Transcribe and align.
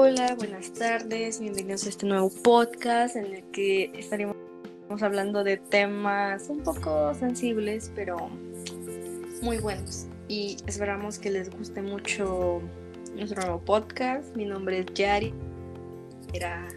Hola, 0.00 0.36
buenas 0.36 0.72
tardes, 0.74 1.40
bienvenidos 1.40 1.84
a 1.84 1.88
este 1.88 2.06
nuevo 2.06 2.30
podcast 2.30 3.16
en 3.16 3.34
el 3.34 3.42
que 3.50 3.90
estaremos 3.98 4.36
hablando 5.00 5.42
de 5.42 5.56
temas 5.56 6.48
un 6.48 6.62
poco 6.62 7.12
sensibles, 7.14 7.90
pero 7.96 8.30
muy 9.42 9.58
buenos. 9.58 10.06
Y 10.28 10.56
esperamos 10.68 11.18
que 11.18 11.30
les 11.30 11.50
guste 11.50 11.82
mucho 11.82 12.62
nuestro 13.16 13.42
nuevo 13.42 13.58
podcast. 13.58 14.36
Mi 14.36 14.44
nombre 14.44 14.78
es 14.78 14.86
Yari. 14.94 15.34
Era 16.32 16.68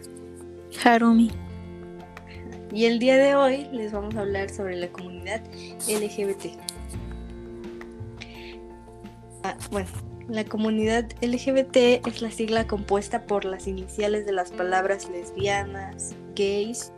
Harumi. 0.82 1.30
Y 2.72 2.86
el 2.86 2.98
día 2.98 3.18
de 3.18 3.36
hoy 3.36 3.68
les 3.70 3.92
vamos 3.92 4.16
a 4.16 4.22
hablar 4.22 4.50
sobre 4.50 4.74
la 4.74 4.88
comunidad 4.88 5.40
LGBT. 5.86 6.58
Ah, 9.44 9.56
bueno, 9.70 9.88
la 10.32 10.46
comunidad 10.46 11.04
LGBT 11.20 12.06
es 12.06 12.22
la 12.22 12.30
sigla 12.30 12.66
compuesta 12.66 13.26
por 13.26 13.44
las 13.44 13.66
iniciales 13.66 14.24
de 14.24 14.32
las 14.32 14.50
palabras 14.50 15.10
lesbianas, 15.10 16.14
gays 16.34 16.90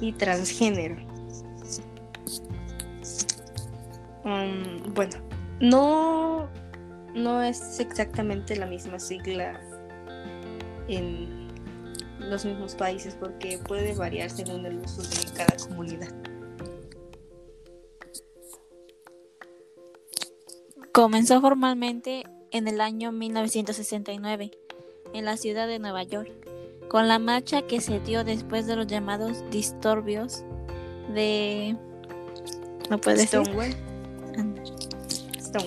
y 0.00 0.12
transgénero. 0.12 0.96
Um, 4.24 4.92
bueno, 4.92 5.18
no, 5.60 6.48
no 7.14 7.42
es 7.42 7.78
exactamente 7.78 8.56
la 8.56 8.66
misma 8.66 8.98
sigla 8.98 9.60
en 10.88 11.48
los 12.18 12.44
mismos 12.44 12.74
países 12.74 13.14
porque 13.14 13.58
puede 13.58 13.94
variar 13.94 14.30
según 14.30 14.66
el 14.66 14.78
uso 14.78 15.02
de 15.02 15.32
cada 15.36 15.56
comunidad. 15.68 16.12
Comenzó 20.98 21.40
formalmente 21.40 22.24
en 22.50 22.66
el 22.66 22.80
año 22.80 23.12
1969 23.12 24.50
en 25.14 25.24
la 25.24 25.36
ciudad 25.36 25.68
de 25.68 25.78
Nueva 25.78 26.02
York, 26.02 26.28
con 26.88 27.06
la 27.06 27.20
marcha 27.20 27.62
que 27.62 27.80
se 27.80 28.00
dio 28.00 28.24
después 28.24 28.66
de 28.66 28.74
los 28.74 28.88
llamados 28.88 29.48
disturbios 29.52 30.42
de... 31.14 31.76
¿No 32.90 33.00
puede 33.00 33.28
Stonewall. 33.28 33.76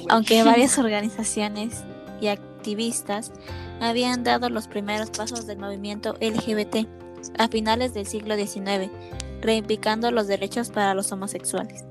Aunque 0.09 0.43
varias 0.43 0.77
organizaciones 0.77 1.85
y 2.19 2.27
activistas 2.27 3.31
habían 3.79 4.25
dado 4.25 4.49
los 4.49 4.67
primeros 4.67 5.11
pasos 5.11 5.47
del 5.47 5.59
movimiento 5.59 6.17
LGBT 6.19 6.89
a 7.37 7.47
finales 7.47 7.93
del 7.93 8.05
siglo 8.05 8.35
XIX, 8.35 8.91
reivindicando 9.39 10.11
los 10.11 10.27
derechos 10.27 10.71
para 10.71 10.93
los 10.93 11.09
homosexuales. 11.13 11.85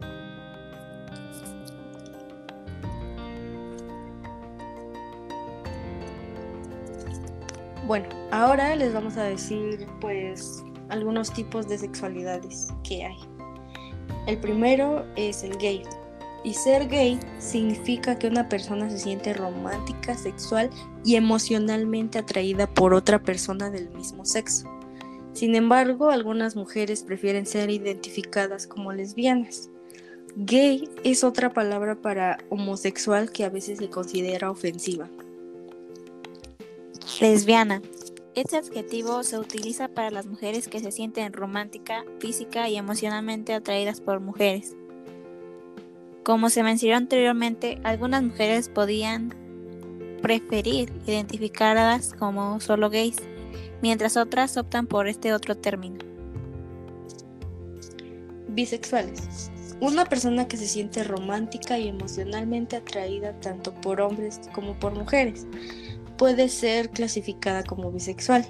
Bueno, 7.90 8.06
ahora 8.30 8.76
les 8.76 8.94
vamos 8.94 9.16
a 9.16 9.24
decir 9.24 9.84
pues 10.00 10.62
algunos 10.90 11.32
tipos 11.32 11.66
de 11.66 11.76
sexualidades 11.76 12.68
que 12.84 13.04
hay. 13.04 13.16
El 14.28 14.38
primero 14.38 15.04
es 15.16 15.42
el 15.42 15.58
gay. 15.58 15.82
Y 16.44 16.54
ser 16.54 16.86
gay 16.86 17.18
significa 17.40 18.16
que 18.16 18.28
una 18.28 18.48
persona 18.48 18.88
se 18.88 18.98
siente 18.98 19.34
romántica, 19.34 20.16
sexual 20.16 20.70
y 21.04 21.16
emocionalmente 21.16 22.20
atraída 22.20 22.68
por 22.68 22.94
otra 22.94 23.20
persona 23.24 23.70
del 23.70 23.90
mismo 23.90 24.24
sexo. 24.24 24.70
Sin 25.32 25.56
embargo, 25.56 26.10
algunas 26.10 26.54
mujeres 26.54 27.02
prefieren 27.02 27.44
ser 27.44 27.70
identificadas 27.70 28.68
como 28.68 28.92
lesbianas. 28.92 29.68
Gay 30.36 30.88
es 31.02 31.24
otra 31.24 31.52
palabra 31.52 31.96
para 31.96 32.38
homosexual 32.50 33.32
que 33.32 33.44
a 33.44 33.50
veces 33.50 33.78
se 33.78 33.90
considera 33.90 34.48
ofensiva. 34.48 35.08
Lesbiana. 37.20 37.82
Este 38.34 38.56
adjetivo 38.56 39.22
se 39.24 39.38
utiliza 39.38 39.88
para 39.88 40.10
las 40.10 40.24
mujeres 40.24 40.68
que 40.68 40.80
se 40.80 40.90
sienten 40.90 41.34
romántica, 41.34 42.02
física 42.18 42.70
y 42.70 42.76
emocionalmente 42.76 43.52
atraídas 43.52 44.00
por 44.00 44.20
mujeres. 44.20 44.74
Como 46.22 46.48
se 46.48 46.62
mencionó 46.62 46.96
anteriormente, 46.96 47.78
algunas 47.84 48.22
mujeres 48.22 48.70
podían 48.70 49.34
preferir 50.22 50.90
identificarlas 51.06 52.14
como 52.14 52.58
solo 52.58 52.88
gays, 52.88 53.16
mientras 53.82 54.16
otras 54.16 54.56
optan 54.56 54.86
por 54.86 55.06
este 55.06 55.34
otro 55.34 55.54
término. 55.58 55.98
Bisexuales. 58.48 59.50
Una 59.82 60.06
persona 60.06 60.48
que 60.48 60.56
se 60.56 60.66
siente 60.66 61.04
romántica 61.04 61.78
y 61.78 61.88
emocionalmente 61.88 62.76
atraída 62.76 63.38
tanto 63.40 63.74
por 63.74 64.00
hombres 64.00 64.40
como 64.54 64.78
por 64.78 64.94
mujeres 64.94 65.46
puede 66.20 66.50
ser 66.50 66.90
clasificada 66.90 67.64
como 67.64 67.90
bisexual. 67.90 68.44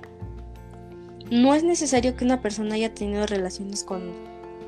No 1.30 1.54
es 1.54 1.62
necesario 1.62 2.16
que 2.16 2.24
una 2.24 2.42
persona 2.42 2.74
haya 2.74 2.92
tenido 2.92 3.24
relaciones 3.28 3.84
con 3.84 4.10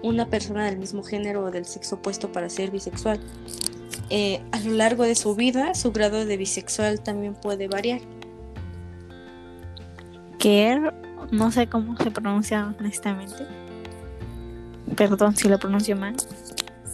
una 0.04 0.28
persona 0.28 0.66
del 0.66 0.78
mismo 0.78 1.02
género 1.02 1.46
o 1.46 1.50
del 1.50 1.64
sexo 1.64 1.96
opuesto 1.96 2.30
para 2.30 2.48
ser 2.48 2.70
bisexual. 2.70 3.18
Eh, 4.08 4.41
a 4.52 4.60
lo 4.60 4.74
largo 4.74 5.02
de 5.02 5.16
su 5.16 5.34
vida, 5.34 5.74
su 5.74 5.91
grado 5.91 6.24
de 6.24 6.36
bisexual 6.36 7.00
también 7.00 7.34
puede 7.34 7.66
variar. 7.66 8.02
Que 10.38 10.80
no 11.32 11.50
sé 11.50 11.66
cómo 11.66 11.96
se 11.96 12.12
pronuncia 12.12 12.72
honestamente. 12.78 13.48
Perdón 14.96 15.34
si 15.34 15.48
lo 15.48 15.58
pronuncio 15.58 15.96
mal 15.96 16.14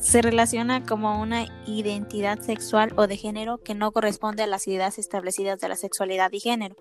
se 0.01 0.23
relaciona 0.23 0.85
como 0.85 1.21
una 1.21 1.47
identidad 1.67 2.41
sexual 2.41 2.93
o 2.97 3.07
de 3.07 3.17
género 3.17 3.59
que 3.59 3.75
no 3.75 3.93
corresponde 3.93 4.43
a 4.43 4.47
las 4.47 4.69
ideas 4.69 4.99
establecidas 4.99 5.61
de 5.61 5.69
la 5.69 5.77
sexualidad 5.77 6.33
y 6.33 6.41
género. 6.41 6.77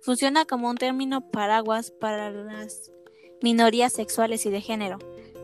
Funciona 0.00 0.44
como 0.44 0.70
un 0.70 0.76
término 0.76 1.30
paraguas 1.30 1.90
para 1.90 2.30
las 2.30 2.90
minorías 3.42 3.92
sexuales 3.92 4.46
y 4.46 4.50
de 4.50 4.60
género. 4.60 4.98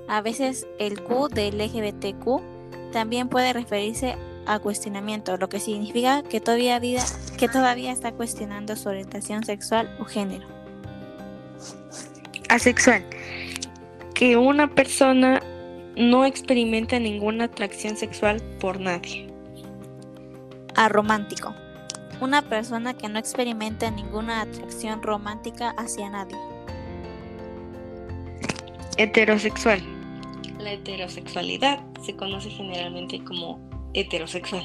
A 0.08 0.20
veces 0.20 0.66
el 0.78 1.02
Q 1.02 1.28
del 1.28 1.58
LGBTQ 1.58 2.92
también 2.92 3.28
puede 3.28 3.52
referirse 3.52 4.16
a 4.46 4.58
cuestionamiento, 4.58 5.36
lo 5.36 5.48
que 5.48 5.60
significa 5.60 6.22
que 6.22 6.40
todavía, 6.40 6.78
vida, 6.78 7.04
que 7.38 7.48
todavía 7.48 7.92
está 7.92 8.12
cuestionando 8.12 8.74
su 8.76 8.88
orientación 8.88 9.44
sexual 9.44 9.96
o 10.00 10.04
género. 10.04 10.46
Asexual. 12.48 13.04
Que 14.14 14.36
una 14.36 14.74
persona 14.74 15.40
no 15.96 16.24
experimenta 16.24 16.98
ninguna 16.98 17.44
atracción 17.44 17.96
sexual 17.96 18.40
por 18.60 18.80
nadie. 18.80 19.28
Aromántico. 20.74 21.54
Una 22.20 22.42
persona 22.42 22.94
que 22.94 23.08
no 23.08 23.18
experimenta 23.18 23.90
ninguna 23.90 24.42
atracción 24.42 25.02
romántica 25.02 25.74
hacia 25.76 26.08
nadie. 26.08 26.36
Heterosexual. 28.96 29.82
La 30.58 30.72
heterosexualidad 30.72 31.80
se 32.04 32.14
conoce 32.14 32.48
generalmente 32.50 33.22
como 33.24 33.58
heterosexual, 33.94 34.64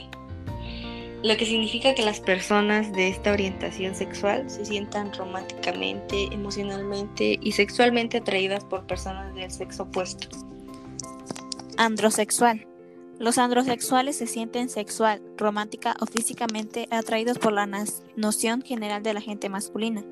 lo 1.24 1.36
que 1.36 1.46
significa 1.46 1.96
que 1.96 2.06
las 2.06 2.20
personas 2.20 2.94
de 2.94 3.08
esta 3.08 3.32
orientación 3.32 3.96
sexual 3.96 4.50
se 4.50 4.64
sientan 4.66 5.12
románticamente, 5.14 6.26
emocionalmente 6.32 7.40
y 7.42 7.52
sexualmente 7.52 8.18
atraídas 8.18 8.64
por 8.64 8.86
personas 8.86 9.34
del 9.34 9.50
sexo 9.50 9.84
opuesto. 9.84 10.28
Androsexual. 11.78 12.68
Los 13.20 13.38
androsexuales 13.38 14.16
se 14.16 14.26
sienten 14.26 14.68
sexual, 14.68 15.22
romántica 15.38 15.96
o 16.00 16.08
físicamente 16.08 16.88
atraídos 16.90 17.38
por 17.38 17.54
la 17.54 17.68
noción 18.16 18.64
general 18.64 19.04
de 19.04 19.14
la 19.14 19.22
gente 19.22 19.48
masculina. 19.48 20.04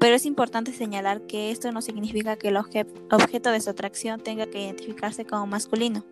Pero 0.00 0.16
es 0.16 0.24
importante 0.24 0.72
señalar 0.72 1.20
que 1.26 1.50
esto 1.50 1.70
no 1.72 1.82
significa 1.82 2.36
que 2.36 2.48
el 2.48 2.56
objeto 2.56 3.50
de 3.50 3.60
su 3.60 3.68
atracción 3.68 4.20
tenga 4.20 4.46
que 4.46 4.62
identificarse 4.62 5.26
como 5.26 5.46
masculino. 5.46 6.06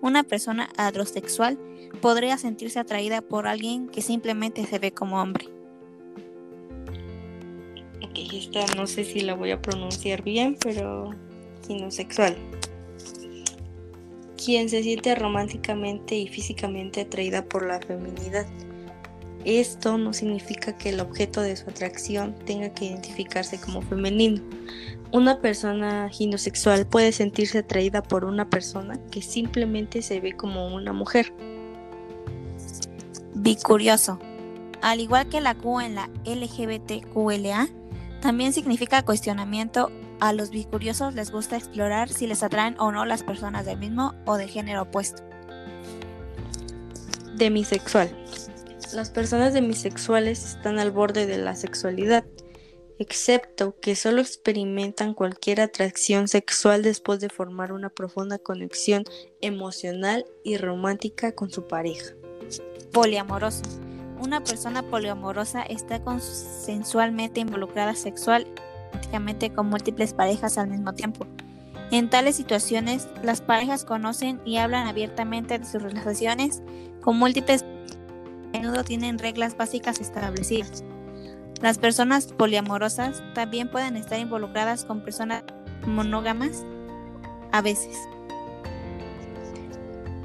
Una 0.00 0.22
persona 0.22 0.68
androsexual 0.76 1.58
podría 2.00 2.38
sentirse 2.38 2.78
atraída 2.78 3.22
por 3.22 3.48
alguien 3.48 3.88
que 3.88 4.02
simplemente 4.02 4.64
se 4.66 4.78
ve 4.78 4.92
como 4.92 5.20
hombre. 5.20 5.48
Ok, 8.04 8.18
esta 8.32 8.72
no 8.76 8.86
sé 8.86 9.02
si 9.02 9.20
la 9.20 9.34
voy 9.34 9.50
a 9.50 9.60
pronunciar 9.60 10.22
bien, 10.22 10.56
pero 10.62 11.10
ginosexual 11.66 12.36
quien 14.42 14.68
se 14.68 14.82
siente 14.82 15.14
románticamente 15.14 16.14
y 16.14 16.28
físicamente 16.28 17.02
atraída 17.02 17.44
por 17.44 17.66
la 17.66 17.80
feminidad. 17.80 18.46
Esto 19.44 19.98
no 19.98 20.12
significa 20.12 20.76
que 20.76 20.90
el 20.90 21.00
objeto 21.00 21.40
de 21.40 21.56
su 21.56 21.68
atracción 21.70 22.34
tenga 22.44 22.70
que 22.70 22.86
identificarse 22.86 23.60
como 23.60 23.82
femenino. 23.82 24.42
Una 25.12 25.40
persona 25.40 26.08
ginosexual 26.10 26.86
puede 26.86 27.12
sentirse 27.12 27.58
atraída 27.58 28.02
por 28.02 28.24
una 28.24 28.48
persona 28.48 28.98
que 29.10 29.22
simplemente 29.22 30.02
se 30.02 30.20
ve 30.20 30.32
como 30.32 30.74
una 30.74 30.92
mujer. 30.92 31.32
Bicurioso. 33.34 34.18
Al 34.82 35.00
igual 35.00 35.28
que 35.28 35.40
la 35.40 35.54
Q 35.54 35.80
en 35.80 35.94
la 35.94 36.10
LGBTQLA, 36.24 37.68
también 38.20 38.52
significa 38.52 39.04
cuestionamiento 39.04 39.90
a 40.20 40.32
los 40.32 40.50
bicuriosos 40.50 41.14
les 41.14 41.30
gusta 41.30 41.56
explorar 41.56 42.08
si 42.08 42.26
les 42.26 42.42
atraen 42.42 42.76
o 42.78 42.92
no 42.92 43.04
las 43.04 43.22
personas 43.22 43.66
del 43.66 43.78
mismo 43.78 44.14
o 44.26 44.36
de 44.36 44.48
género 44.48 44.82
opuesto. 44.82 45.22
Demisexual. 47.36 48.10
las 48.92 49.10
personas 49.10 49.52
demisexuales 49.52 50.44
están 50.44 50.78
al 50.78 50.90
borde 50.90 51.26
de 51.26 51.38
la 51.38 51.54
sexualidad, 51.54 52.24
excepto 52.98 53.78
que 53.80 53.94
solo 53.94 54.20
experimentan 54.20 55.14
cualquier 55.14 55.60
atracción 55.60 56.26
sexual 56.26 56.82
después 56.82 57.20
de 57.20 57.28
formar 57.28 57.72
una 57.72 57.90
profunda 57.90 58.38
conexión 58.38 59.04
emocional 59.40 60.26
y 60.42 60.56
romántica 60.56 61.32
con 61.32 61.50
su 61.50 61.68
pareja. 61.68 62.14
Poliamoroso. 62.92 63.62
Una 64.20 64.42
persona 64.42 64.82
poliamorosa 64.82 65.62
está 65.62 66.02
consensualmente 66.02 67.38
involucrada 67.38 67.94
sexual 67.94 68.48
y 68.92 69.50
con 69.50 69.68
múltiples 69.68 70.12
parejas 70.14 70.58
al 70.58 70.68
mismo 70.68 70.92
tiempo. 70.94 71.26
En 71.90 72.10
tales 72.10 72.36
situaciones, 72.36 73.08
las 73.22 73.40
parejas 73.40 73.84
conocen 73.84 74.40
y 74.44 74.58
hablan 74.58 74.86
abiertamente 74.86 75.58
de 75.58 75.64
sus 75.64 75.82
relaciones 75.82 76.62
con 77.00 77.18
múltiples 77.18 77.64
a 78.54 78.58
menudo 78.58 78.84
tienen 78.84 79.18
reglas 79.18 79.56
básicas 79.56 80.00
establecidas. 80.00 80.84
Las 81.62 81.78
personas 81.78 82.26
poliamorosas 82.26 83.22
también 83.34 83.70
pueden 83.70 83.96
estar 83.96 84.18
involucradas 84.18 84.84
con 84.84 85.02
personas 85.02 85.42
monógamas 85.86 86.64
a 87.52 87.62
veces. 87.62 87.96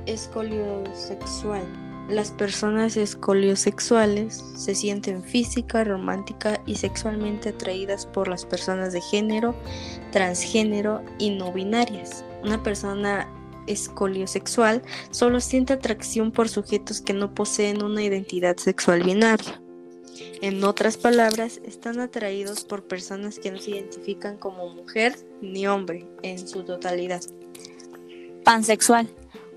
Escoliosexual. 0.05 1.82
Las 2.09 2.31
personas 2.31 2.97
escoliosexuales 2.97 4.43
se 4.57 4.75
sienten 4.75 5.23
física, 5.23 5.83
romántica 5.83 6.61
y 6.65 6.75
sexualmente 6.75 7.49
atraídas 7.49 8.05
por 8.05 8.27
las 8.27 8.45
personas 8.45 8.91
de 8.91 8.99
género, 8.99 9.55
transgénero 10.11 11.01
y 11.17 11.29
no 11.29 11.53
binarias. 11.53 12.25
Una 12.43 12.61
persona 12.61 13.29
escoliosexual 13.67 14.81
solo 15.11 15.39
siente 15.39 15.73
atracción 15.73 16.31
por 16.31 16.49
sujetos 16.49 16.99
que 16.99 17.13
no 17.13 17.33
poseen 17.33 17.81
una 17.81 18.03
identidad 18.03 18.57
sexual 18.57 19.03
binaria. 19.03 19.61
En 20.41 20.61
otras 20.65 20.97
palabras, 20.97 21.61
están 21.63 22.01
atraídos 22.01 22.65
por 22.65 22.83
personas 22.83 23.39
que 23.39 23.49
no 23.49 23.57
se 23.59 23.71
identifican 23.71 24.37
como 24.37 24.69
mujer 24.69 25.15
ni 25.41 25.67
hombre 25.67 26.05
en 26.21 26.45
su 26.47 26.63
totalidad. 26.63 27.21
Pansexual. 28.43 29.09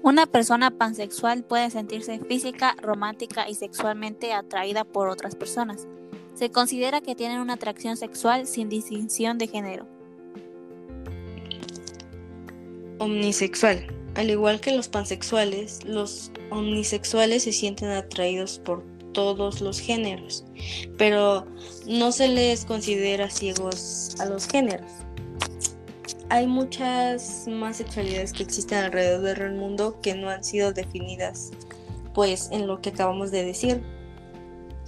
Una 0.06 0.26
persona 0.26 0.70
pansexual 0.70 1.43
puede 1.43 1.69
sentirse 1.69 2.20
física, 2.20 2.76
romántica 2.81 3.50
y 3.50 3.56
sexualmente 3.56 4.32
atraída 4.32 4.85
por 4.85 5.08
otras 5.08 5.35
personas. 5.35 5.88
Se 6.32 6.49
considera 6.49 7.00
que 7.00 7.17
tienen 7.17 7.41
una 7.41 7.55
atracción 7.55 7.97
sexual 7.97 8.47
sin 8.47 8.69
distinción 8.69 9.37
de 9.37 9.49
género. 9.49 9.85
Omnisexual. 13.00 13.85
Al 14.14 14.31
igual 14.31 14.61
que 14.61 14.76
los 14.76 14.87
pansexuales, 14.87 15.82
los 15.85 16.31
omnisexuales 16.50 17.43
se 17.43 17.50
sienten 17.50 17.91
atraídos 17.91 18.61
por 18.61 18.85
todos 19.11 19.61
los 19.61 19.81
géneros, 19.81 20.44
pero 20.97 21.47
no 21.88 22.12
se 22.12 22.29
les 22.29 22.64
considera 22.64 23.29
ciegos 23.29 24.14
a 24.20 24.26
los 24.26 24.47
géneros 24.47 25.06
hay 26.28 26.46
muchas 26.46 27.46
más 27.49 27.76
sexualidades 27.76 28.32
que 28.32 28.43
existen 28.43 28.78
alrededor 28.78 29.38
del 29.38 29.55
mundo 29.55 30.00
que 30.00 30.14
no 30.14 30.28
han 30.28 30.43
sido 30.43 30.73
definidas 30.73 31.52
pues 32.14 32.49
en 32.50 32.67
lo 32.67 32.81
que 32.81 32.90
acabamos 32.90 33.31
de 33.31 33.44
decir. 33.44 33.82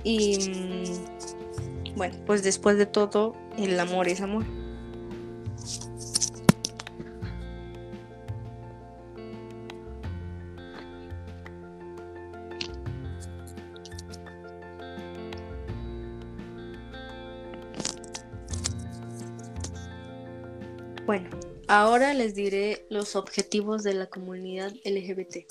Y 0.02 0.38
mm, 0.38 1.96
bueno 1.96 2.17
pues 2.26 2.43
después 2.43 2.79
de 2.79 2.87
todo 2.87 3.35
el 3.58 3.79
amor 3.79 4.08
es 4.08 4.20
amor 4.20 4.44
Bueno, 21.08 21.31
ahora 21.69 22.12
les 22.12 22.34
diré 22.34 22.84
los 22.90 23.16
objetivos 23.16 23.82
de 23.82 23.94
la 23.94 24.08
comunidad 24.08 24.75
LGBT. 24.84 25.46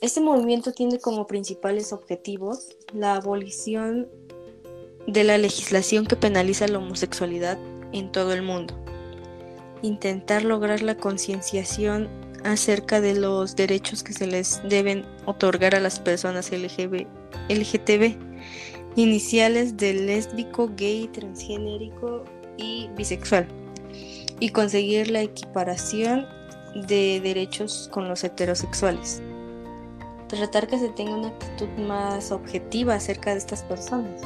Este 0.00 0.20
movimiento 0.20 0.70
tiene 0.70 1.00
como 1.00 1.26
principales 1.26 1.92
objetivos 1.92 2.68
la 2.92 3.16
abolición 3.16 4.06
de 5.08 5.24
la 5.24 5.38
legislación 5.38 6.06
que 6.06 6.14
penaliza 6.14 6.68
la 6.68 6.78
homosexualidad 6.78 7.58
en 7.92 8.12
todo 8.12 8.32
el 8.32 8.42
mundo, 8.42 8.74
intentar 9.82 10.44
lograr 10.44 10.82
la 10.82 10.98
concienciación 10.98 12.08
acerca 12.44 13.00
de 13.00 13.16
los 13.16 13.56
derechos 13.56 14.04
que 14.04 14.12
se 14.12 14.28
les 14.28 14.62
deben 14.68 15.04
otorgar 15.26 15.74
a 15.74 15.80
las 15.80 15.98
personas 15.98 16.52
LGTB, 16.52 18.16
iniciales 18.94 19.76
de 19.76 19.94
lésbico, 19.94 20.70
gay, 20.76 21.08
transgénerico 21.08 22.22
y 22.56 22.88
bisexual 22.96 23.48
y 24.44 24.50
conseguir 24.50 25.10
la 25.10 25.22
equiparación 25.22 26.26
de 26.74 27.18
derechos 27.22 27.88
con 27.90 28.10
los 28.10 28.24
heterosexuales. 28.24 29.22
Tratar 30.28 30.66
que 30.66 30.78
se 30.78 30.90
tenga 30.90 31.16
una 31.16 31.28
actitud 31.28 31.68
más 31.78 32.30
objetiva 32.30 32.96
acerca 32.96 33.30
de 33.30 33.38
estas 33.38 33.62
personas. 33.62 34.20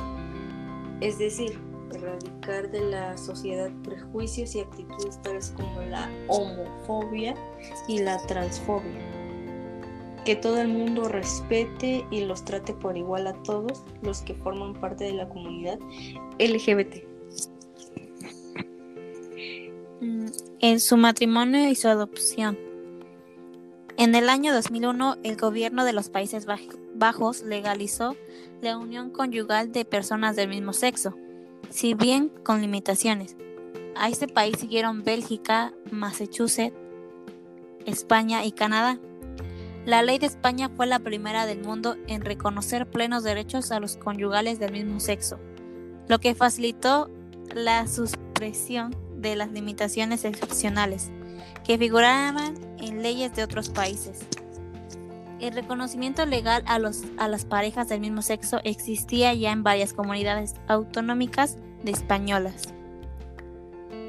Es 1.01 1.21
decir, 1.21 1.57
erradicar 1.95 2.69
de 2.69 2.81
la 2.81 3.17
sociedad 3.17 3.71
prejuicios 3.85 4.57
y 4.57 4.61
actitudes 4.63 5.23
tales 5.23 5.55
como 5.57 5.83
la 5.83 6.11
homofobia 6.27 7.37
y 7.87 8.01
la 8.01 8.19
transfobia. 8.27 8.99
Que 10.25 10.35
todo 10.35 10.61
el 10.61 10.67
mundo 10.67 11.07
respete 11.07 12.05
y 12.11 12.25
los 12.25 12.45
trate 12.45 12.73
por 12.73 12.97
igual 12.97 13.29
a 13.29 13.35
todos 13.45 13.85
los 14.03 14.23
que 14.23 14.35
forman 14.35 14.73
parte 14.81 15.05
de 15.05 15.13
la 15.13 15.29
comunidad 15.29 15.79
LGBT. 16.41 17.08
En 20.01 20.81
su 20.81 20.97
matrimonio 20.97 21.69
y 21.69 21.75
su 21.75 21.89
adopción. 21.89 22.59
En 23.97 24.15
el 24.15 24.29
año 24.29 24.55
2001, 24.55 25.17
el 25.25 25.37
gobierno 25.37 25.85
de 25.85 25.93
los 25.93 26.09
Países 26.09 26.47
Bajos 26.95 27.43
legalizó 27.43 28.17
la 28.61 28.79
unión 28.79 29.11
conyugal 29.11 29.73
de 29.73 29.85
personas 29.85 30.37
del 30.37 30.51
mismo 30.51 30.73
sexo, 30.73 31.17
si 31.71 31.95
bien 31.95 32.29
con 32.45 32.61
limitaciones. 32.61 33.37
A 33.97 34.09
este 34.09 34.29
país 34.29 34.57
siguieron 34.59 35.03
Bélgica, 35.03 35.75
Massachusetts, 35.91 36.77
España 37.87 38.45
y 38.45 38.53
Canadá. 38.53 39.01
La 39.85 40.03
ley 40.03 40.19
de 40.19 40.27
España 40.27 40.69
fue 40.69 40.87
la 40.87 41.01
primera 41.01 41.47
del 41.47 41.63
mundo 41.65 41.97
en 42.07 42.21
reconocer 42.21 42.89
plenos 42.89 43.25
derechos 43.25 43.73
a 43.73 43.81
los 43.81 43.97
conyugales 43.97 44.61
del 44.61 44.73
mismo 44.73 45.01
sexo, 45.01 45.41
lo 46.07 46.21
que 46.21 46.37
facilitó 46.37 47.11
la 47.55 47.89
supresión 47.89 49.08
de 49.21 49.37
las 49.37 49.51
limitaciones 49.51 50.25
excepcionales 50.25 51.11
que 51.65 51.79
figuraban 51.79 52.55
en 52.79 53.03
leyes 53.03 53.35
de 53.35 53.43
otros 53.43 53.69
países. 53.69 54.21
El 55.41 55.55
reconocimiento 55.55 56.27
legal 56.27 56.63
a, 56.67 56.79
los, 56.79 57.03
a 57.17 57.29
las 57.29 57.45
parejas 57.45 57.89
del 57.89 58.01
mismo 58.01 58.23
sexo 58.23 58.61
existía 58.65 59.33
ya 59.35 59.53
en 59.53 59.63
varias 59.63 59.93
comunidades 59.93 60.55
autonómicas 60.67 61.57
de 61.85 61.93
españolas, 61.93 62.75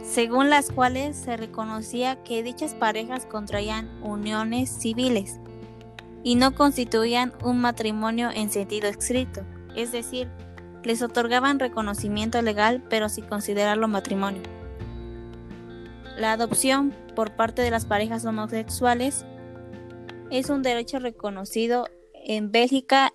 según 0.04 0.50
las 0.50 0.72
cuales 0.72 1.16
se 1.16 1.38
reconocía 1.38 2.24
que 2.24 2.42
dichas 2.42 2.74
parejas 2.74 3.28
contraían 3.28 3.90
uniones 4.02 4.72
civiles 4.72 5.40
y 6.24 6.36
no 6.36 6.56
constituían 6.56 7.34
un 7.44 7.62
matrimonio 7.62 8.32
en 8.34 8.50
sentido 8.50 8.88
escrito, 8.88 9.42
es 9.76 9.92
decir, 9.92 10.30
les 10.84 11.02
otorgaban 11.04 11.60
reconocimiento 11.60 12.42
legal 12.42 12.84
pero 12.90 13.08
sin 13.08 13.26
considerarlo 13.26 13.88
matrimonio. 13.88 14.59
La 16.20 16.34
adopción 16.34 16.94
por 17.16 17.38
parte 17.38 17.62
de 17.62 17.72
las 17.72 17.86
parejas 17.86 18.26
homosexuales 18.26 19.26
es 20.30 20.50
un 20.50 20.64
derecho 20.64 21.00
reconocido 21.00 21.88
en 22.14 22.52
Bélgica, 22.52 23.14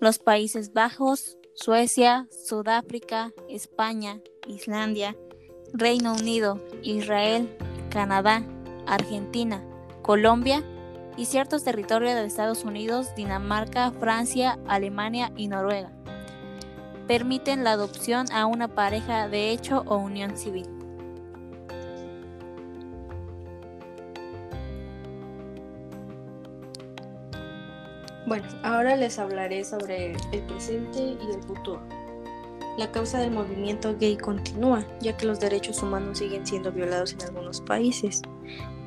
los 0.00 0.18
Países 0.18 0.72
Bajos, 0.72 1.36
Suecia, 1.54 2.26
Sudáfrica, 2.30 3.34
España, 3.50 4.22
Islandia, 4.46 5.16
Reino 5.74 6.14
Unido, 6.14 6.58
Israel, 6.82 7.54
Canadá, 7.90 8.42
Argentina, 8.86 9.62
Colombia 10.00 10.64
y 11.18 11.26
ciertos 11.26 11.62
territorios 11.62 12.14
de 12.14 12.24
Estados 12.24 12.64
Unidos, 12.64 13.14
Dinamarca, 13.16 13.90
Francia, 14.00 14.58
Alemania 14.66 15.30
y 15.36 15.48
Noruega. 15.48 15.92
Permiten 17.06 17.64
la 17.64 17.72
adopción 17.72 18.32
a 18.32 18.46
una 18.46 18.68
pareja 18.68 19.28
de 19.28 19.50
hecho 19.50 19.84
o 19.86 19.98
unión 19.98 20.38
civil. 20.38 20.77
Bueno, 28.28 28.46
ahora 28.62 28.94
les 28.94 29.18
hablaré 29.18 29.64
sobre 29.64 30.12
el 30.32 30.42
presente 30.42 30.98
y 30.98 31.34
el 31.34 31.42
futuro. 31.44 31.80
La 32.76 32.92
causa 32.92 33.20
del 33.20 33.30
movimiento 33.30 33.96
gay 33.98 34.18
continúa, 34.18 34.86
ya 35.00 35.16
que 35.16 35.24
los 35.24 35.40
derechos 35.40 35.82
humanos 35.82 36.18
siguen 36.18 36.46
siendo 36.46 36.70
violados 36.70 37.14
en 37.14 37.22
algunos 37.22 37.62
países. 37.62 38.20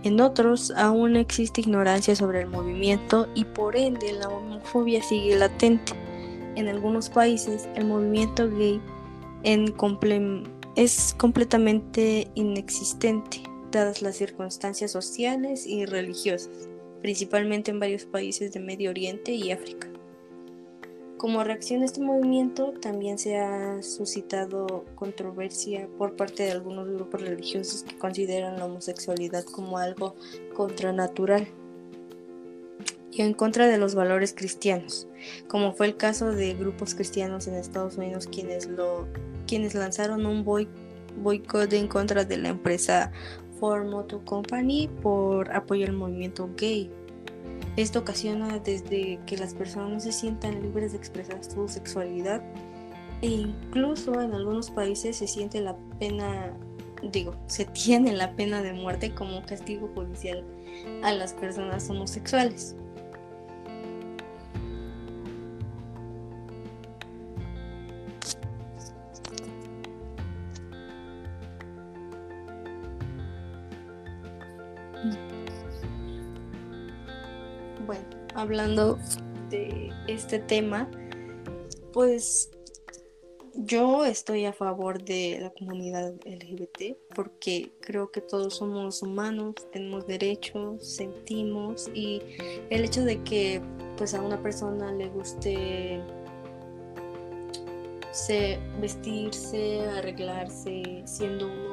En 0.04 0.22
otros 0.22 0.72
aún 0.78 1.16
existe 1.16 1.62
ignorancia 1.62 2.16
sobre 2.16 2.42
el 2.42 2.48
movimiento 2.50 3.28
y 3.34 3.46
por 3.46 3.76
ende 3.76 4.14
la 4.14 4.30
homofobia 4.30 5.02
sigue 5.02 5.36
latente. 5.36 5.94
en 6.56 6.68
algunos 6.68 7.10
países 7.10 7.68
el 7.76 7.86
movimiento 7.86 8.48
gay 8.48 8.80
es 10.76 11.16
completamente 11.18 12.28
inexistente, 12.36 13.42
dadas 13.72 14.04
las 14.04 14.18
circunstancias 14.18 14.92
sociales 14.92 15.66
y 15.66 15.86
religiosas, 15.86 16.70
principalmente 17.02 17.72
en 17.72 17.80
varios 17.80 18.06
países 18.06 18.52
de 18.54 18.60
Medio 18.60 18.90
Oriente 18.90 19.32
y 19.32 19.52
África. 19.52 19.88
Como 21.18 21.44
reacción 21.44 21.84
a 21.84 21.86
este 21.86 22.02
movimiento 22.02 22.74
también 22.82 23.20
se 23.20 23.38
ha 23.38 23.84
suscitado 23.84 24.86
controversia 24.96 25.88
por 26.00 26.16
parte 26.16 26.44
de 26.44 26.52
algunos 26.52 26.90
grupos 26.90 27.22
religiosos 27.22 27.84
que 27.84 27.96
consideran 27.98 28.58
la 28.58 28.66
homosexualidad 28.66 29.44
como 29.44 29.78
algo 29.78 30.16
contranatural 30.56 31.48
y 33.12 33.22
en 33.22 33.34
contra 33.34 33.68
de 33.68 33.78
los 33.78 33.94
valores 33.94 34.34
cristianos, 34.34 35.08
como 35.48 35.74
fue 35.74 35.88
el 35.88 35.98
caso 35.98 36.32
de 36.32 36.54
grupos 36.54 36.96
cristianos 36.96 37.48
en 37.48 37.56
Estados 37.56 37.98
Unidos 37.98 38.28
quienes, 38.28 38.70
quienes 39.46 39.76
lanzaron 39.76 40.26
un 40.26 40.44
boicot 40.44 41.72
en 41.74 41.88
contra 41.88 42.24
de 42.26 42.38
la 42.38 42.50
empresa 42.50 43.12
Ford 43.62 43.86
Motor 43.86 44.26
Company 44.26 44.90
por 45.04 45.54
apoyar 45.54 45.90
el 45.90 45.96
movimiento 45.96 46.50
gay. 46.58 46.92
Esto 47.78 48.00
ocasiona 48.00 48.58
desde 48.58 49.20
que 49.28 49.38
las 49.38 49.54
personas 49.54 49.92
no 49.92 50.00
se 50.00 50.12
sientan 50.12 50.64
libres 50.64 50.92
de 50.92 50.98
expresar 50.98 51.42
su 51.44 51.68
sexualidad 51.70 52.42
e 53.22 53.28
incluso 53.28 54.20
en 54.20 54.34
algunos 54.34 54.72
países 54.72 55.18
se 55.18 55.28
siente 55.28 55.62
la 55.62 55.78
pena, 56.00 56.52
digo, 57.04 57.36
se 57.48 57.66
tiene 57.66 58.14
la 58.14 58.36
pena 58.36 58.64
de 58.64 58.74
muerte 58.74 59.14
como 59.14 59.46
castigo 59.46 59.90
judicial 59.94 60.44
a 61.04 61.14
las 61.14 61.34
personas 61.34 61.88
homosexuales. 61.88 62.76
Hablando 78.36 78.98
de 79.50 79.90
este 80.08 80.40
tema, 80.40 80.90
pues 81.94 82.50
yo 83.54 84.06
estoy 84.06 84.46
a 84.46 84.54
favor 84.54 85.04
de 85.04 85.40
la 85.42 85.50
comunidad 85.50 86.14
LGBT 86.26 86.98
porque 87.14 87.72
creo 87.82 88.12
que 88.12 88.22
todos 88.22 88.56
somos 88.56 89.02
humanos, 89.02 89.56
tenemos 89.72 90.08
derechos, 90.08 90.96
sentimos 90.96 91.90
y 91.94 92.22
el 92.70 92.86
hecho 92.86 93.04
de 93.04 93.22
que 93.24 93.62
pues 93.98 94.14
a 94.14 94.22
una 94.22 94.42
persona 94.42 94.92
le 94.94 95.10
guste 95.10 96.02
vestirse, 98.80 99.82
arreglarse 99.98 101.04
siendo 101.06 101.48
un 101.48 101.68
hombre, 101.68 101.71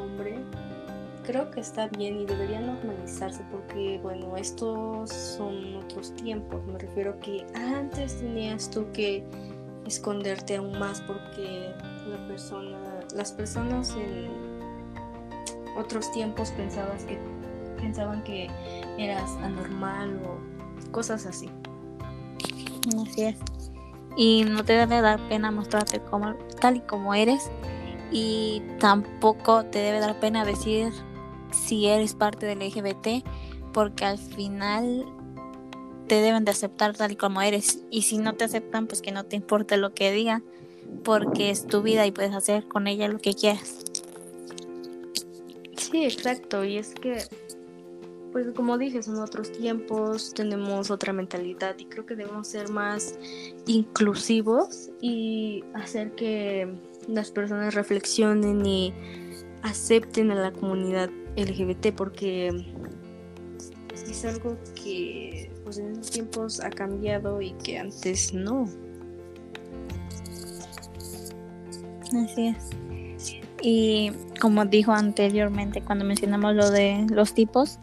creo 1.28 1.50
que 1.50 1.60
está 1.60 1.88
bien 1.88 2.20
y 2.20 2.24
debería 2.24 2.58
normalizarse 2.58 3.44
porque, 3.50 4.00
bueno, 4.02 4.34
estos 4.38 5.12
son 5.12 5.76
otros 5.76 6.14
tiempos. 6.14 6.64
Me 6.64 6.78
refiero 6.78 7.20
que 7.20 7.46
antes 7.54 8.18
tenías 8.18 8.70
tú 8.70 8.86
que 8.94 9.22
esconderte 9.86 10.56
aún 10.56 10.78
más 10.78 11.02
porque 11.02 11.74
la 12.08 12.26
persona, 12.26 12.78
las 13.14 13.30
personas 13.32 13.94
en 13.94 14.30
otros 15.76 16.10
tiempos 16.12 16.50
pensabas 16.52 17.04
que, 17.04 17.18
pensaban 17.76 18.24
que 18.24 18.48
eras 18.96 19.30
anormal 19.42 20.18
o 20.24 20.90
cosas 20.92 21.26
así. 21.26 21.50
Así 23.02 23.24
es. 23.24 23.36
Y 24.16 24.44
no 24.44 24.64
te 24.64 24.72
debe 24.72 25.02
dar 25.02 25.20
pena 25.28 25.50
mostrarte 25.50 26.00
como, 26.00 26.36
tal 26.58 26.76
y 26.76 26.80
como 26.80 27.12
eres. 27.12 27.50
Y 28.10 28.62
tampoco 28.78 29.66
te 29.66 29.80
debe 29.80 30.00
dar 30.00 30.18
pena 30.18 30.46
decir 30.46 30.90
si 31.52 31.86
eres 31.86 32.14
parte 32.14 32.46
del 32.46 32.60
LGBT, 32.60 33.24
porque 33.72 34.04
al 34.04 34.18
final 34.18 35.06
te 36.08 36.16
deben 36.16 36.44
de 36.44 36.50
aceptar 36.50 36.96
tal 36.96 37.16
como 37.16 37.42
eres. 37.42 37.80
Y 37.90 38.02
si 38.02 38.18
no 38.18 38.34
te 38.34 38.44
aceptan, 38.44 38.86
pues 38.86 39.02
que 39.02 39.12
no 39.12 39.24
te 39.24 39.36
importe 39.36 39.76
lo 39.76 39.94
que 39.94 40.10
digan, 40.10 40.42
porque 41.04 41.50
es 41.50 41.66
tu 41.66 41.82
vida 41.82 42.06
y 42.06 42.10
puedes 42.10 42.34
hacer 42.34 42.66
con 42.66 42.86
ella 42.86 43.08
lo 43.08 43.18
que 43.18 43.34
quieras. 43.34 43.84
Sí, 45.76 46.04
exacto. 46.04 46.64
Y 46.64 46.76
es 46.76 46.94
que, 46.94 47.22
pues 48.32 48.48
como 48.54 48.78
dije, 48.78 49.02
son 49.02 49.20
otros 49.20 49.52
tiempos, 49.52 50.34
tenemos 50.34 50.90
otra 50.90 51.12
mentalidad 51.12 51.76
y 51.78 51.84
creo 51.84 52.04
que 52.04 52.16
debemos 52.16 52.48
ser 52.48 52.70
más 52.70 53.18
inclusivos 53.66 54.90
y 55.00 55.64
hacer 55.74 56.12
que 56.12 56.74
las 57.06 57.30
personas 57.30 57.74
reflexionen 57.74 58.64
y 58.66 58.92
acepten 59.62 60.30
a 60.30 60.34
la 60.34 60.52
comunidad 60.52 61.10
LGBT 61.36 61.92
porque 61.94 62.64
es 64.10 64.24
algo 64.24 64.56
que 64.74 65.50
pues 65.64 65.78
en 65.78 66.00
tiempos 66.00 66.60
ha 66.60 66.70
cambiado 66.70 67.40
y 67.40 67.52
que 67.52 67.78
antes 67.78 68.32
no. 68.32 68.68
Así 72.16 72.48
es. 72.48 73.38
Y 73.60 74.12
como 74.40 74.64
dijo 74.64 74.92
anteriormente 74.92 75.82
cuando 75.82 76.04
mencionamos 76.04 76.54
lo 76.54 76.70
de 76.70 77.06
los 77.10 77.34
tipos, 77.34 77.78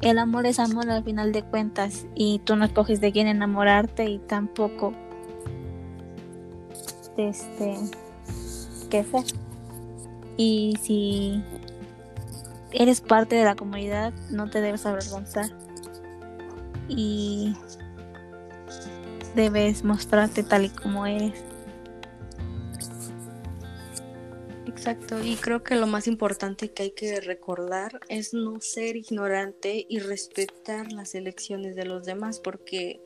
el 0.00 0.18
amor 0.18 0.46
es 0.46 0.58
amor 0.58 0.90
al 0.90 1.04
final 1.04 1.32
de 1.32 1.42
cuentas 1.42 2.06
y 2.14 2.40
tú 2.40 2.56
no 2.56 2.64
escoges 2.64 3.00
de 3.00 3.12
quién 3.12 3.26
enamorarte 3.26 4.04
y 4.04 4.18
tampoco 4.18 4.92
este 7.16 7.76
qué 8.90 9.04
fue. 9.04 9.22
Y 10.36 10.76
si 10.82 11.42
eres 12.74 13.00
parte 13.00 13.36
de 13.36 13.44
la 13.44 13.54
comunidad, 13.54 14.12
no 14.30 14.50
te 14.50 14.60
debes 14.60 14.84
avergonzar. 14.84 15.46
Y 16.88 17.54
debes 19.34 19.84
mostrarte 19.84 20.42
tal 20.42 20.66
y 20.66 20.68
como 20.68 21.06
eres. 21.06 21.42
Exacto, 24.66 25.22
y 25.22 25.36
creo 25.36 25.62
que 25.62 25.76
lo 25.76 25.86
más 25.86 26.06
importante 26.06 26.70
que 26.70 26.82
hay 26.82 26.90
que 26.90 27.20
recordar 27.20 28.00
es 28.08 28.34
no 28.34 28.60
ser 28.60 28.96
ignorante 28.96 29.86
y 29.88 29.98
respetar 30.00 30.92
las 30.92 31.14
elecciones 31.14 31.74
de 31.74 31.86
los 31.86 32.04
demás, 32.04 32.38
porque 32.38 33.00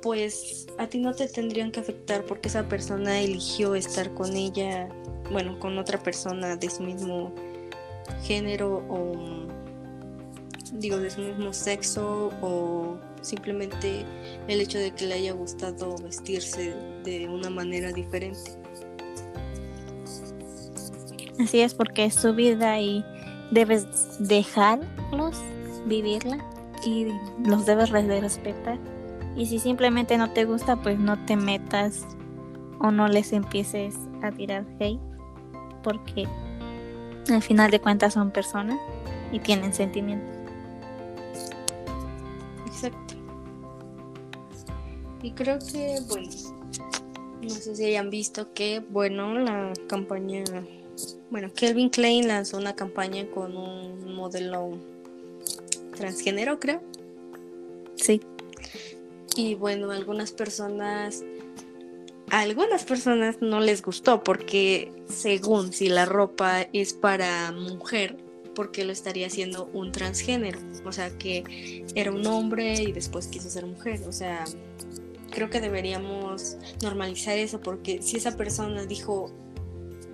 pues 0.00 0.68
a 0.78 0.86
ti 0.86 0.98
no 0.98 1.14
te 1.14 1.28
tendrían 1.28 1.70
que 1.70 1.80
afectar 1.80 2.24
porque 2.24 2.48
esa 2.48 2.68
persona 2.68 3.20
eligió 3.20 3.74
estar 3.74 4.14
con 4.14 4.34
ella, 4.34 4.88
bueno, 5.30 5.58
con 5.58 5.76
otra 5.76 6.02
persona 6.02 6.56
de 6.56 6.70
su 6.70 6.82
mismo 6.82 7.34
género 8.22 8.84
o 8.88 9.12
digo 10.72 10.98
de 10.98 11.10
su 11.10 11.20
mismo 11.20 11.52
sexo 11.52 12.30
o 12.40 12.96
simplemente 13.22 14.04
el 14.48 14.60
hecho 14.60 14.78
de 14.78 14.92
que 14.92 15.06
le 15.06 15.14
haya 15.14 15.32
gustado 15.32 15.96
vestirse 16.02 16.74
de 17.04 17.28
una 17.28 17.50
manera 17.50 17.92
diferente. 17.92 18.52
Así 21.38 21.60
es 21.60 21.74
porque 21.74 22.04
es 22.04 22.14
su 22.14 22.34
vida 22.34 22.78
y 22.80 23.04
debes 23.50 23.86
dejarlos 24.20 25.36
vivirla 25.86 26.38
y 26.84 27.06
los 27.44 27.66
debes 27.66 27.90
respetar. 27.90 28.78
Y 29.36 29.46
si 29.46 29.58
simplemente 29.58 30.18
no 30.18 30.30
te 30.30 30.44
gusta, 30.44 30.76
pues 30.76 30.98
no 30.98 31.24
te 31.24 31.36
metas 31.36 32.04
o 32.80 32.90
no 32.90 33.08
les 33.08 33.32
empieces 33.32 33.96
a 34.22 34.32
tirar 34.32 34.66
hate 34.78 35.00
porque 35.82 36.26
al 37.34 37.42
final 37.42 37.70
de 37.70 37.80
cuentas 37.80 38.14
son 38.14 38.30
personas 38.30 38.78
y 39.32 39.38
tienen 39.38 39.72
sentimientos. 39.72 40.28
Exacto. 42.66 43.14
Y 45.22 45.32
creo 45.32 45.58
que, 45.58 45.98
bueno, 46.08 46.30
no 47.42 47.50
sé 47.50 47.76
si 47.76 47.84
hayan 47.84 48.10
visto 48.10 48.52
que, 48.52 48.80
bueno, 48.80 49.34
la 49.34 49.72
campaña, 49.86 50.44
bueno, 51.30 51.52
Kelvin 51.54 51.90
Klein 51.90 52.28
lanzó 52.28 52.56
una 52.56 52.74
campaña 52.74 53.26
con 53.26 53.56
un 53.56 54.14
modelo 54.14 54.78
transgénero, 55.96 56.58
creo. 56.58 56.80
Sí. 57.96 58.20
Y 59.36 59.54
bueno, 59.54 59.90
algunas 59.90 60.32
personas 60.32 61.22
a 62.30 62.40
algunas 62.40 62.84
personas 62.84 63.38
no 63.40 63.60
les 63.60 63.82
gustó 63.82 64.22
porque 64.22 64.92
según 65.08 65.72
si 65.72 65.88
la 65.88 66.06
ropa 66.06 66.62
es 66.72 66.94
para 66.94 67.52
mujer, 67.52 68.16
¿por 68.54 68.70
qué 68.70 68.84
lo 68.84 68.92
estaría 68.92 69.26
haciendo 69.26 69.68
un 69.72 69.92
transgénero? 69.92 70.60
O 70.84 70.92
sea, 70.92 71.10
que 71.18 71.84
era 71.94 72.12
un 72.12 72.26
hombre 72.26 72.74
y 72.74 72.92
después 72.92 73.26
quiso 73.26 73.50
ser 73.50 73.66
mujer. 73.66 74.02
O 74.06 74.12
sea, 74.12 74.44
creo 75.30 75.50
que 75.50 75.60
deberíamos 75.60 76.56
normalizar 76.82 77.36
eso 77.36 77.60
porque 77.60 78.00
si 78.02 78.16
esa 78.16 78.36
persona 78.36 78.86
dijo, 78.86 79.32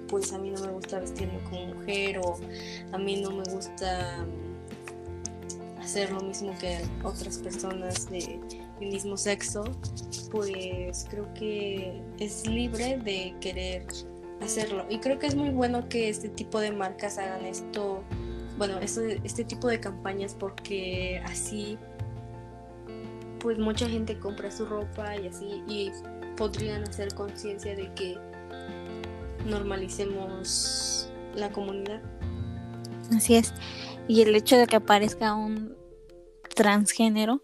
pues 0.09 0.33
a 0.33 0.39
mí 0.39 0.51
no 0.51 0.61
me 0.61 0.73
gusta 0.73 1.01
vestirme 1.01 1.39
como 1.51 1.75
mujer 1.75 2.19
o 2.19 2.39
a 2.93 2.99
mí 2.99 3.21
no 3.21 3.31
me 3.31 3.45
gusta 3.45 4.27
hacer 5.87 6.11
lo 6.11 6.21
mismo 6.21 6.53
que 6.59 6.81
otras 7.05 7.39
personas 7.39 8.11
de 8.11 8.41
mismo 8.81 9.17
sexo, 9.17 9.63
pues 10.33 11.07
creo 11.09 11.33
que 11.33 12.03
es 12.19 12.45
libre 12.49 12.99
de 12.99 13.37
querer 13.41 13.87
hacerlo. 14.43 14.85
Y 14.91 14.99
creo 14.99 15.21
que 15.21 15.29
es 15.29 15.37
muy 15.37 15.51
bueno 15.51 15.89
que 15.89 16.09
este 16.09 16.29
tipo 16.29 16.59
de 16.59 16.73
marcas 16.73 17.19
hagan 17.19 17.47
esto, 17.47 18.03
bueno, 18.59 18.81
este 18.81 19.45
tipo 19.45 19.69
de 19.69 19.79
campañas 19.79 20.35
porque 20.35 21.23
así 21.25 21.79
pues 23.39 23.57
mucha 23.57 23.89
gente 23.89 24.19
compra 24.19 24.51
su 24.51 24.67
ropa 24.67 25.17
y 25.17 25.29
así 25.29 25.63
y 25.69 25.93
podrían 26.37 26.83
hacer 26.83 27.15
conciencia 27.15 27.77
de 27.77 27.95
que 27.95 28.19
normalicemos 29.47 31.09
la 31.37 31.53
comunidad. 31.53 32.01
Así 33.15 33.37
es. 33.37 33.53
Y 34.09 34.23
el 34.23 34.35
hecho 34.35 34.57
de 34.57 34.67
que 34.67 34.77
aparezca 34.77 35.35
un 35.35 35.77
transgénero 36.55 37.43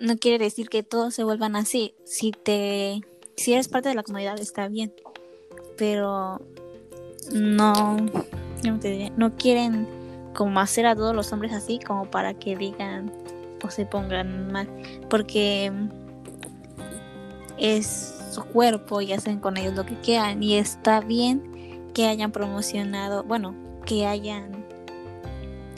no 0.00 0.16
quiere 0.16 0.44
decir 0.44 0.68
que 0.68 0.82
todos 0.82 1.14
se 1.14 1.24
vuelvan 1.24 1.56
así. 1.56 1.94
Si 2.04 2.32
te 2.32 3.00
si 3.36 3.52
eres 3.52 3.68
parte 3.68 3.88
de 3.88 3.94
la 3.94 4.02
comunidad 4.02 4.38
está 4.40 4.68
bien, 4.68 4.92
pero 5.76 6.40
no 7.32 7.96
no 9.16 9.36
quieren 9.36 9.86
como 10.34 10.60
hacer 10.60 10.86
a 10.86 10.94
todos 10.94 11.14
los 11.14 11.32
hombres 11.32 11.52
así 11.52 11.78
como 11.78 12.10
para 12.10 12.34
que 12.34 12.56
digan 12.56 13.12
o 13.62 13.70
se 13.70 13.86
pongan 13.86 14.52
mal, 14.52 14.68
porque 15.08 15.72
es 17.56 18.14
su 18.32 18.44
cuerpo 18.44 19.00
y 19.00 19.12
hacen 19.12 19.40
con 19.40 19.56
ellos 19.56 19.74
lo 19.74 19.84
que 19.84 19.98
quieran 20.00 20.42
y 20.42 20.56
está 20.56 21.00
bien 21.00 21.90
que 21.92 22.06
hayan 22.06 22.30
promocionado, 22.30 23.24
bueno, 23.24 23.54
que 23.84 24.06
hayan 24.06 24.57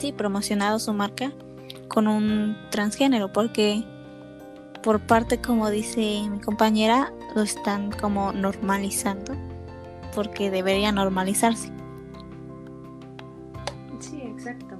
sí 0.01 0.11
promocionado 0.11 0.79
su 0.79 0.93
marca 0.93 1.31
con 1.87 2.07
un 2.07 2.57
transgénero 2.71 3.31
porque 3.31 3.83
por 4.81 4.99
parte, 5.05 5.39
como 5.39 5.69
dice 5.69 6.23
mi 6.27 6.39
compañera, 6.39 7.13
lo 7.35 7.43
están 7.43 7.91
como 7.91 8.33
normalizando, 8.33 9.33
porque 10.15 10.49
debería 10.49 10.91
normalizarse. 10.91 11.71
Sí, 13.99 14.21
exacto. 14.21 14.75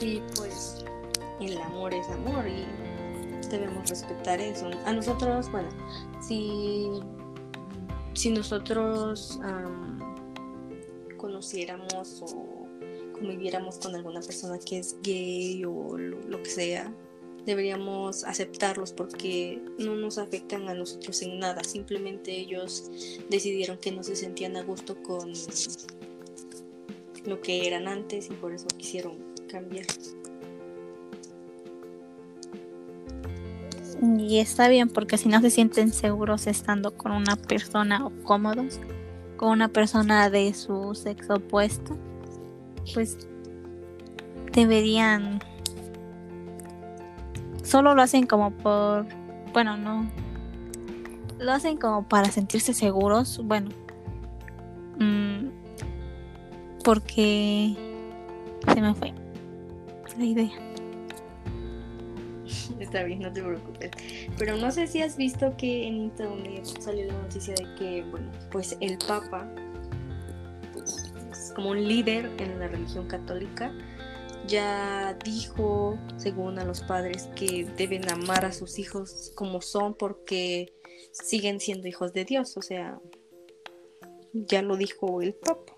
Y 0.00 0.22
pues 0.36 0.84
el 1.40 1.60
amor 1.60 1.92
es 1.92 2.08
amor 2.10 2.46
y 2.46 2.64
debemos 3.48 3.90
respetar 3.90 4.40
eso. 4.40 4.70
A 4.86 4.92
nosotros, 4.92 5.50
bueno, 5.50 5.68
si, 6.20 6.88
si 8.14 8.30
nosotros 8.30 9.40
conociéramos 11.16 12.22
o 12.22 12.49
conviviéramos 13.20 13.78
con 13.78 13.94
alguna 13.94 14.20
persona 14.20 14.58
que 14.58 14.78
es 14.78 14.96
gay 15.02 15.64
o 15.64 15.96
lo 15.96 16.42
que 16.42 16.50
sea, 16.50 16.92
deberíamos 17.44 18.24
aceptarlos 18.24 18.92
porque 18.92 19.62
no 19.78 19.94
nos 19.94 20.18
afectan 20.18 20.68
a 20.68 20.74
nosotros 20.74 21.22
en 21.22 21.38
nada, 21.38 21.62
simplemente 21.64 22.32
ellos 22.32 22.90
decidieron 23.28 23.78
que 23.78 23.92
no 23.92 24.02
se 24.02 24.16
sentían 24.16 24.56
a 24.56 24.62
gusto 24.62 24.96
con 25.02 25.32
lo 27.24 27.40
que 27.40 27.66
eran 27.66 27.88
antes 27.88 28.30
y 28.30 28.34
por 28.34 28.52
eso 28.52 28.66
quisieron 28.76 29.18
cambiar. 29.48 29.86
Y 34.18 34.38
está 34.38 34.68
bien 34.68 34.88
porque 34.88 35.18
si 35.18 35.28
no 35.28 35.40
se 35.42 35.50
sienten 35.50 35.92
seguros 35.92 36.46
estando 36.46 36.96
con 36.96 37.12
una 37.12 37.36
persona 37.36 38.06
o 38.06 38.12
cómodos 38.22 38.80
con 39.36 39.50
una 39.50 39.68
persona 39.68 40.28
de 40.28 40.52
su 40.54 40.94
sexo 40.94 41.34
opuesto, 41.34 41.96
pues 42.94 43.18
deberían 44.52 45.40
solo 47.62 47.94
lo 47.94 48.02
hacen 48.02 48.26
como 48.26 48.50
por, 48.50 49.06
bueno, 49.52 49.76
no, 49.76 50.10
lo 51.38 51.52
hacen 51.52 51.76
como 51.76 52.06
para 52.08 52.30
sentirse 52.30 52.74
seguros, 52.74 53.40
bueno, 53.44 53.70
mm, 54.98 55.46
porque 56.82 57.76
se 58.72 58.80
me 58.80 58.94
fue 58.94 59.14
la 60.18 60.24
idea. 60.24 60.50
Está 62.80 63.04
bien, 63.04 63.20
no 63.20 63.32
te 63.32 63.42
preocupes. 63.42 63.90
Pero 64.38 64.56
no 64.56 64.70
sé 64.70 64.86
si 64.86 65.00
has 65.00 65.16
visto 65.16 65.56
que 65.56 65.86
en 65.86 65.96
internet 65.96 66.64
salió 66.80 67.06
la 67.06 67.14
noticia 67.14 67.54
de 67.54 67.74
que, 67.76 68.04
bueno, 68.10 68.30
pues 68.50 68.76
el 68.80 68.98
Papa, 68.98 69.48
como 71.50 71.70
un 71.70 71.86
líder 71.86 72.30
en 72.38 72.58
la 72.58 72.68
religión 72.68 73.06
católica, 73.06 73.72
ya 74.46 75.16
dijo, 75.24 75.98
según 76.16 76.58
a 76.58 76.64
los 76.64 76.80
padres, 76.82 77.28
que 77.36 77.66
deben 77.76 78.10
amar 78.10 78.44
a 78.44 78.52
sus 78.52 78.78
hijos 78.78 79.32
como 79.34 79.60
son 79.60 79.94
porque 79.94 80.72
siguen 81.12 81.60
siendo 81.60 81.88
hijos 81.88 82.12
de 82.12 82.24
Dios, 82.24 82.56
o 82.56 82.62
sea, 82.62 83.00
ya 84.32 84.62
lo 84.62 84.76
dijo 84.76 85.22
el 85.22 85.34
Papa. 85.34 85.74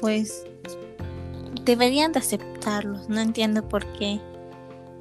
Pues 0.00 0.46
deberían 1.64 2.12
de 2.12 2.18
aceptarlos, 2.18 3.08
no 3.08 3.20
entiendo 3.20 3.66
por 3.68 3.86
qué 3.92 4.20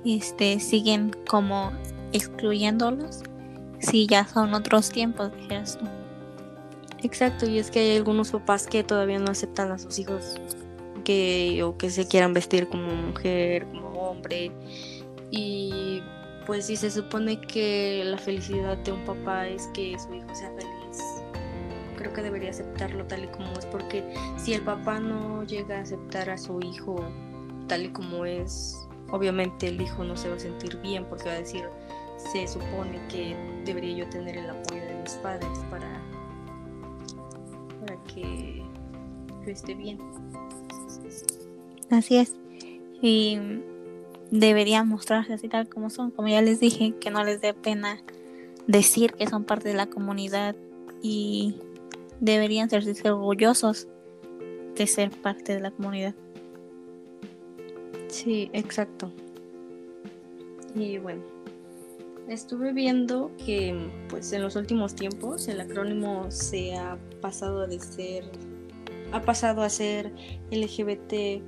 este 0.06 0.60
siguen 0.60 1.12
como 1.28 1.72
excluyéndolos 2.12 3.22
si 3.80 4.08
ya 4.08 4.28
son 4.28 4.54
otros 4.54 4.90
tiempos, 4.92 5.32
dijeras 5.36 5.78
Exacto, 7.04 7.46
y 7.46 7.60
es 7.60 7.70
que 7.70 7.80
hay 7.80 7.98
algunos 7.98 8.32
papás 8.32 8.66
que 8.66 8.84
todavía 8.84 9.20
no 9.20 9.30
aceptan 9.30 9.72
a 9.72 9.78
sus 9.78 10.00
hijos 10.00 10.40
que 11.04 11.62
o 11.64 11.78
que 11.78 11.90
se 11.90 12.08
quieran 12.08 12.34
vestir 12.34 12.70
como 12.70 12.88
mujer, 12.96 13.66
como 13.68 13.90
hombre. 13.90 14.52
Y 15.30 16.02
pues 16.46 16.68
si 16.68 16.76
se 16.76 16.90
supone 16.90 17.40
que 17.42 18.04
la 18.06 18.18
felicidad 18.18 18.78
de 18.78 18.92
un 18.94 19.04
papá 19.06 19.48
es 19.48 19.68
que 19.74 19.98
su 20.00 20.14
hijo 20.14 20.34
sea 20.34 20.52
feliz, 20.52 21.04
creo 21.98 22.14
que 22.14 22.22
debería 22.22 22.50
aceptarlo 22.50 23.06
tal 23.06 23.26
y 23.26 23.28
como 23.28 23.52
es, 23.54 23.66
porque 23.66 24.04
si 24.38 24.54
el 24.54 24.62
papá 24.62 25.00
no 25.00 25.44
llega 25.44 25.78
a 25.78 25.82
aceptar 25.82 26.30
a 26.30 26.38
su 26.38 26.60
hijo 26.62 26.96
tal 27.68 27.86
y 27.86 27.90
como 27.90 28.26
es, 28.26 28.78
obviamente 29.12 29.68
el 29.68 29.82
hijo 29.82 30.04
no 30.04 30.16
se 30.18 30.30
va 30.30 30.36
a 30.36 30.40
sentir 30.40 30.78
bien 30.82 31.06
porque 31.06 31.26
va 31.26 31.36
a 31.36 31.40
decir, 31.40 31.64
se 32.32 32.48
supone 32.48 33.00
que 33.08 33.36
debería 33.66 33.98
yo 33.98 34.10
tener 34.10 34.38
el 34.38 34.50
apoyo 34.50 34.82
de 34.82 34.96
mis 35.02 35.14
padres 35.14 35.60
para, 35.70 36.02
que 38.14 38.64
yo 39.46 39.52
esté 39.52 39.74
bien. 39.74 39.98
Así 41.90 42.18
es. 42.18 42.36
Y 43.02 43.38
deberían 44.32 44.88
mostrarse 44.88 45.34
así 45.34 45.48
tal 45.48 45.68
como 45.68 45.90
son. 45.90 46.12
Como 46.12 46.28
ya 46.28 46.42
les 46.42 46.60
dije, 46.60 46.94
que 47.00 47.12
no 47.12 47.24
les 47.24 47.42
dé 47.42 47.54
pena 47.54 48.02
decir 48.68 49.14
que 49.14 49.28
son 49.28 49.44
parte 49.44 49.70
de 49.70 49.76
la 49.76 49.88
comunidad 49.88 50.56
y 51.02 51.56
deberían 52.20 52.70
sentirse 52.70 53.12
orgullosos 53.12 53.88
de 54.76 54.88
ser 54.88 55.12
parte 55.12 55.54
de 55.54 55.60
la 55.60 55.72
comunidad. 55.72 56.16
Sí, 58.08 58.50
exacto. 58.54 59.12
Y 60.76 60.98
bueno, 60.98 61.22
estuve 62.28 62.74
viendo 62.74 63.32
que 63.46 63.76
pues 64.10 64.32
en 64.34 64.42
los 64.42 64.56
últimos 64.56 64.96
tiempos 64.96 65.48
el 65.48 65.62
acrónimo 65.62 66.32
se 66.32 66.76
ha 66.76 66.98
pasado 67.22 67.68
de 67.68 67.80
ser 67.80 68.26
ha 69.12 69.22
pasado 69.22 69.62
a 69.62 69.70
ser 69.70 70.12
LGBTQIA, 70.52 71.42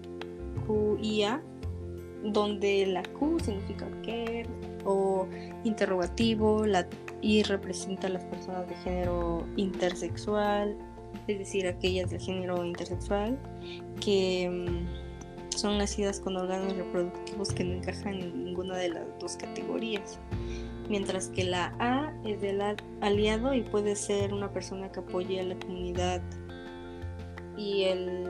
donde 2.23 2.85
la 2.85 3.01
Q 3.03 3.39
significa 3.39 3.89
que 4.03 4.45
o 4.85 5.27
interrogativo, 5.63 6.65
la 6.65 6.88
I 7.21 7.41
representa 7.43 8.07
a 8.07 8.11
las 8.11 8.23
personas 8.25 8.67
de 8.69 8.75
género 8.75 9.47
intersexual, 9.55 10.77
es 11.27 11.39
decir, 11.39 11.67
aquellas 11.67 12.11
de 12.11 12.19
género 12.19 12.63
intersexual 12.63 13.39
que 13.99 14.47
mm, 14.47 14.85
son 15.55 15.77
nacidas 15.77 16.19
con 16.19 16.37
órganos 16.37 16.75
reproductivos 16.75 17.51
que 17.53 17.63
no 17.63 17.73
encajan 17.73 18.15
en 18.15 18.45
ninguna 18.45 18.77
de 18.77 18.89
las 18.89 19.03
dos 19.19 19.37
categorías. 19.37 20.19
Mientras 20.89 21.29
que 21.29 21.43
la 21.43 21.75
A 21.79 22.13
es 22.25 22.41
del 22.41 22.61
aliado 23.01 23.53
y 23.53 23.61
puede 23.61 23.95
ser 23.95 24.33
una 24.33 24.51
persona 24.51 24.91
que 24.91 24.99
apoye 24.99 25.39
a 25.39 25.43
la 25.43 25.55
comunidad 25.55 26.21
y 27.57 27.83
el, 27.83 28.23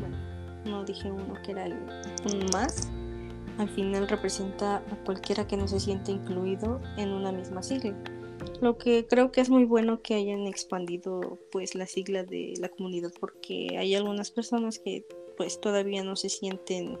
bueno, 0.00 0.16
no 0.64 0.84
dije 0.84 1.10
uno 1.10 1.34
que 1.44 1.52
era 1.52 1.66
el, 1.66 1.74
un 1.74 2.46
más, 2.52 2.88
al 3.58 3.68
final 3.68 4.08
representa 4.08 4.76
a 4.76 4.96
cualquiera 5.04 5.46
que 5.46 5.56
no 5.56 5.68
se 5.68 5.78
siente 5.78 6.10
incluido 6.10 6.80
en 6.96 7.10
una 7.10 7.32
misma 7.32 7.62
sigla. 7.62 7.94
Lo 8.60 8.78
que 8.78 9.06
creo 9.06 9.30
que 9.30 9.40
es 9.40 9.50
muy 9.50 9.64
bueno 9.64 10.02
que 10.02 10.14
hayan 10.14 10.46
expandido 10.46 11.38
pues 11.50 11.74
la 11.74 11.86
sigla 11.86 12.24
de 12.24 12.54
la 12.58 12.68
comunidad 12.68 13.12
porque 13.20 13.76
hay 13.78 13.94
algunas 13.94 14.30
personas 14.30 14.78
que 14.78 15.06
pues 15.42 15.60
todavía 15.60 16.04
no 16.04 16.14
se 16.14 16.28
sienten 16.28 16.96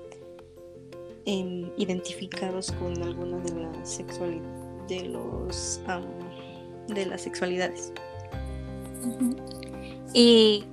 em, 1.26 1.70
identificados 1.76 2.72
con 2.72 3.00
alguna 3.00 3.38
de 3.38 3.54
las 3.54 3.88
sexualidades 3.88 4.42
de 4.88 5.04
los 5.04 5.80
de 6.88 7.06
las 7.06 7.20
sexualidades. 7.20 7.92
Y 10.12 10.64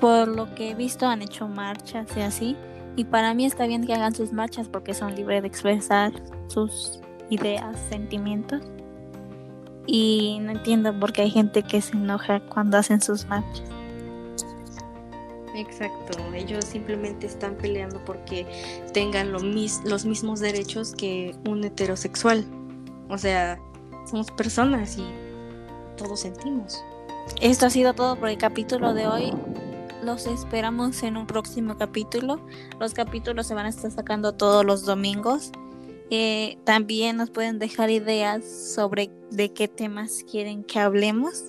por 0.00 0.28
lo 0.28 0.54
que 0.54 0.70
he 0.70 0.74
visto 0.74 1.06
han 1.06 1.20
hecho 1.20 1.46
marchas 1.46 2.08
y 2.16 2.20
así. 2.20 2.56
Y 2.96 3.04
para 3.04 3.34
mí 3.34 3.44
está 3.44 3.66
bien 3.66 3.86
que 3.86 3.92
hagan 3.92 4.14
sus 4.14 4.32
marchas 4.32 4.66
porque 4.66 4.94
son 4.94 5.14
libres 5.14 5.42
de 5.42 5.48
expresar 5.48 6.14
sus 6.48 7.00
ideas, 7.28 7.76
sentimientos. 7.90 8.62
Y 9.86 10.38
no 10.40 10.52
entiendo 10.52 10.98
por 10.98 11.12
qué 11.12 11.20
hay 11.20 11.30
gente 11.30 11.62
que 11.62 11.82
se 11.82 11.92
enoja 11.92 12.40
cuando 12.40 12.78
hacen 12.78 13.02
sus 13.02 13.26
marchas. 13.26 13.75
Exacto, 15.56 16.18
ellos 16.34 16.66
simplemente 16.66 17.26
están 17.26 17.54
peleando 17.54 18.04
porque 18.04 18.46
tengan 18.92 19.32
los 19.32 19.42
mismos 20.04 20.40
derechos 20.40 20.92
que 20.94 21.34
un 21.48 21.64
heterosexual. 21.64 22.44
O 23.08 23.16
sea, 23.16 23.58
somos 24.04 24.30
personas 24.32 24.98
y 24.98 25.06
todos 25.96 26.20
sentimos. 26.20 26.84
Esto 27.40 27.66
ha 27.66 27.70
sido 27.70 27.94
todo 27.94 28.16
por 28.16 28.28
el 28.28 28.36
capítulo 28.36 28.92
de 28.92 29.06
hoy. 29.06 29.32
Los 30.02 30.26
esperamos 30.26 31.02
en 31.02 31.16
un 31.16 31.26
próximo 31.26 31.78
capítulo. 31.78 32.40
Los 32.78 32.92
capítulos 32.92 33.46
se 33.46 33.54
van 33.54 33.64
a 33.64 33.70
estar 33.70 33.90
sacando 33.90 34.32
todos 34.34 34.62
los 34.62 34.84
domingos. 34.84 35.52
Eh, 36.10 36.58
también 36.64 37.16
nos 37.16 37.30
pueden 37.30 37.58
dejar 37.58 37.90
ideas 37.90 38.44
sobre 38.44 39.10
de 39.30 39.52
qué 39.54 39.68
temas 39.68 40.22
quieren 40.30 40.64
que 40.64 40.78
hablemos. 40.78 41.44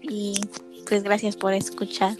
Y 0.00 0.40
pues 0.88 1.02
gracias 1.02 1.36
por 1.36 1.52
escuchar. 1.52 2.16